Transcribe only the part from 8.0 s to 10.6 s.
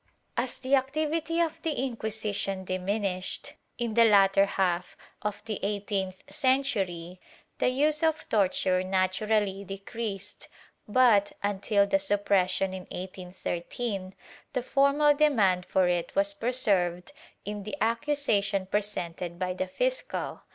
of torture naturally decreased